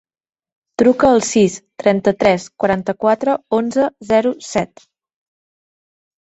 Truca 0.81 1.09
al 1.15 1.19
sis, 1.27 1.57
trenta-tres, 1.83 2.47
quaranta-quatre, 2.63 3.37
onze, 3.59 3.87
zero, 4.13 4.33
set. 4.49 4.85